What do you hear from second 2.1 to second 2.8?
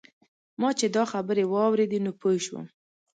پوی شوم.